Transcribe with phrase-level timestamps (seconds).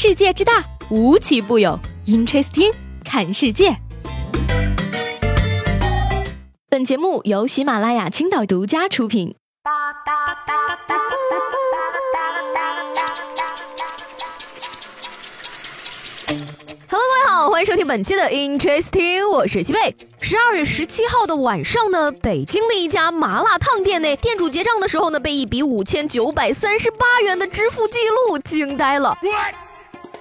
[0.00, 1.76] 世界之大，无奇不有。
[2.06, 2.72] Interesting，
[3.04, 3.76] 看世界。
[6.70, 9.34] 本节目由喜马拉雅青岛独家出品。
[16.88, 19.96] Hello，各位好，欢迎收听本期的 Interesting，我是西贝。
[20.20, 29.18] 十二月十七号的晚上呢，北京的一家麻辣烫店内，店主结账的时候呢，被一笔五千九百三十八元的支付记录惊呆了。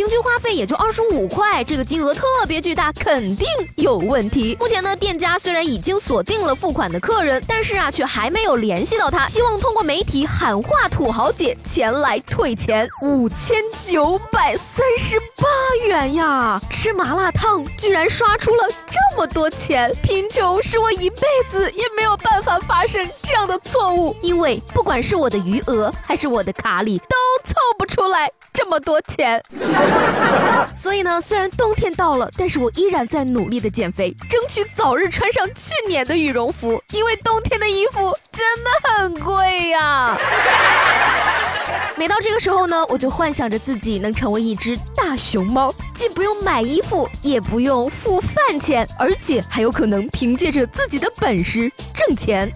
[0.00, 3.46] 平均花费也就二十五块，这个金额特别巨大，肯定
[3.76, 4.56] 有问题。
[4.58, 12.88] 目前呢，店家虽然已经锁定了付款的客人，但是啊，却还没有联系到他，希望通过媒体喊话土豪姐前来退钱。
[13.02, 16.58] 五千九百三十八元呀！
[16.70, 29.42] 吃麻辣烫居然刷出了这么多钱，贫穷使我一辈子也没有办法发生这样的错误，因为不管是我的余额还是我的卡里，都凑不出来这么多钱。
[30.76, 40.16] 所以呢，虽然冬天到了，但是我依然在努力的减肥，争取早日穿上去年的羽绒服，因为冬天的衣服真的很贵呀。
[41.96, 52.50] 每到这个时候呢，我就幻想着自己能成为一只大熊猫，既不用买衣服，也不用付饭钱，而且还有可能凭借着自己的本事挣钱。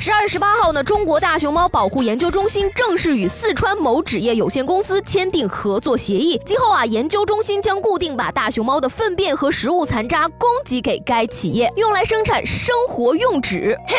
[0.00, 13.76] 十二月十八号呢，中国大熊猫保护研究中心正式与四川某纸业有限公司签订合作协议，今后啊，研究中心将固定把大熊猫的粪便和食物残渣供给给该企业，用来生产生活用纸。
[13.86, 13.96] 嘿，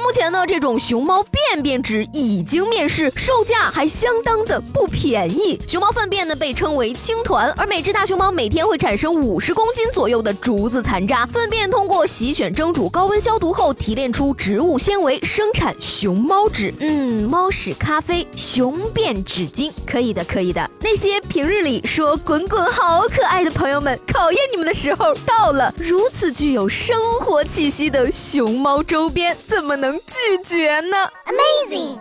[0.00, 5.60] 目前呢，这种熊猫便便纸已经面世，售价还相当的不便宜。
[5.66, 16.72] 熊猫粪便呢被称为青团，而每只大熊猫每天会产生五十公斤左右的竹子残渣，粪便通过洗选、蒸煮、高温消毒后提炼出植物纤维，生产熊猫纸。
[16.80, 20.68] 嗯，猫屎咖啡、熊便纸巾，可以的，可以的。
[20.80, 25.72] 那些平日里说滚滚好可爱的朋友们，考验你们的时候到了。
[25.78, 31.98] 如此具有生活气息的熊猫周边，怎么能拒绝呢？Amazing。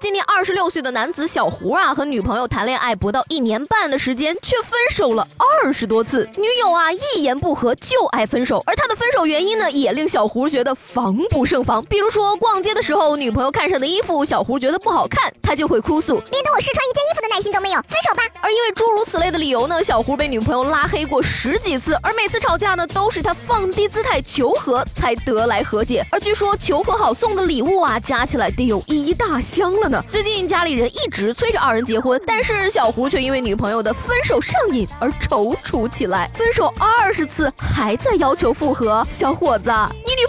[0.00, 6.24] 今年二十六岁的男子小胡啊，和女朋友谈恋爱不到一年半的时间，却分手了二十多次。
[6.36, 11.84] 女友啊，一言不合就爱分手，而他的分手原因呢，也令小胡觉得防不胜防。
[11.86, 18.22] 比如说逛街的时候，女朋友看上的衣服，小胡觉得不好看，他就会哭诉，别等我试穿一件衣服的耐心都没有，分手吧。
[18.40, 26.06] 而因为诸如此类的理由呢，小胡被女朋友拉黑过十几次，而每次吵架呢，都是他放低姿态求和才得来和解。
[26.10, 30.02] 而据说求和好送的礼物啊，加起来得有一大箱了呢。
[30.10, 36.30] 最近家里人一直催着二人结婚，但是小胡却因为女朋友的分手上瘾而踌躇起来。
[36.34, 39.70] 分手二十次还在要求复合，小伙子，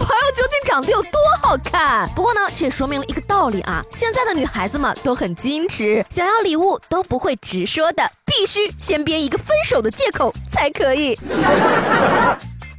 [0.00, 2.08] 朋友究竟长得有多好看？
[2.14, 11.18] 不过呢，这也说明了一个道理啊，现在的女孩子们都很矜持，想要礼物都不会直说的，必须先编一个分手的借口才可以。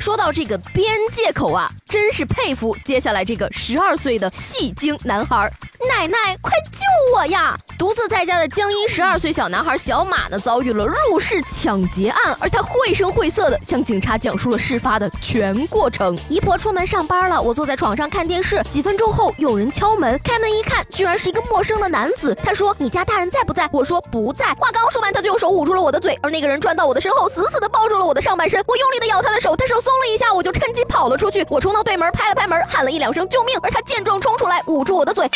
[0.02, 5.52] 说到这个编借口啊，真是佩服接下来这个十二岁的戏精男孩。
[5.88, 6.80] 奶奶，快救
[7.16, 7.58] 我呀！
[7.78, 16.18] 独自在家的江阴十二岁小男孩小马呢，遭遇了入室抢劫案，而他绘声绘色的向警察讲述了事发的全过程。
[16.30, 18.62] 姨婆出门上班了，我坐在床上看电视。
[18.70, 22.36] 几分钟后，有人敲门，开门一看，居然是一个陌生的男子。
[22.44, 28.64] 他说：“你家大人在不在？”我说：“不在。”话刚说完，他就用手捂住了我的嘴，而那个人转到我的身后，死死的抱住了我的上半身。
[28.68, 31.46] 我用力的咬他的手，他手松了一下，我就趁机跑了出去。
[31.50, 35.30] 我冲到对门，拍了拍门，喊了一两声救命，而他见状冲出来，捂住我的嘴。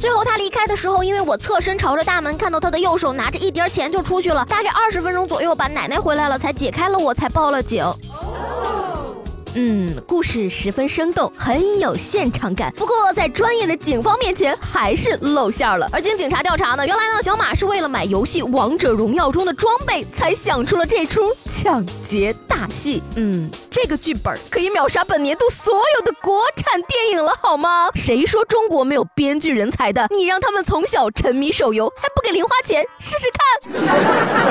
[0.00, 4.44] 最后他离开的时候，因为我侧身朝着大门，看到他的右手拿着一叠钱就出去了。
[4.46, 7.84] 大概二十分钟左右吧，奶奶回来了才解开了我，才报了警。
[9.54, 12.72] 嗯，故事十分生动，很有现场感。
[12.74, 15.88] 不过在专业的警方面前还是露馅了。
[15.92, 21.20] 而经警察调查呢，原来呢，小马是为了买游戏《王者荣耀》中的装备，才想出了这出
[21.50, 23.02] 抢劫大戏。
[23.16, 27.90] 嗯，这个剧本可以秒杀本年度所有的国产电影了，好吗？
[27.94, 30.06] 谁说中国没有编剧人才的？
[30.10, 34.41] 你让他们从小沉迷手游，还不给零花钱，试试看。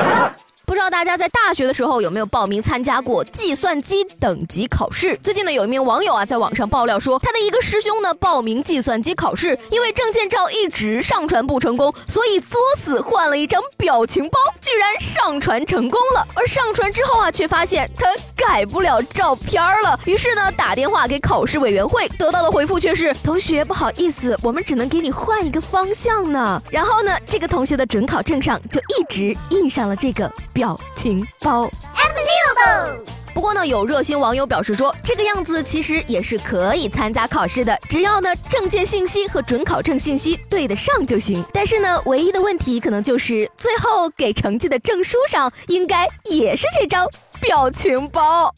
[0.72, 5.14] 不知道大家在大学的时候有没有报名参加过计算机等级考试？
[5.22, 16.26] 最近呢，有一名网友啊在网上爆料说，他的一个师兄呢报名计算机考试，因为证件照一直上传不成功，所以作死换了一张表情包，居然上传成功了。
[16.34, 20.00] 而上传之后啊，却发现他改不了照片了。
[20.06, 26.62] 于是呢，打电话给考试委员会，得到的回复却是：同学不好意思，我们只能给你换一个方向呢。
[26.70, 30.32] 然后呢，这个同学的准考证上就一直印上了这个
[30.62, 31.68] 表情包。
[31.96, 33.00] Unbelievable！
[33.34, 41.44] 不过呢，有热心网友表示说，这个样子其实也是可以参加考试的，只要呢证件信息和准考证信息对得上就行。
[41.52, 47.08] 但是呢，唯一的问题可能就是最后给成绩的证书上应该也是这张
[47.40, 48.54] 表情包。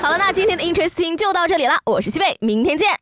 [0.00, 3.00] 好了，那今天的 Interesting 就到这里了，我是西贝，明天见。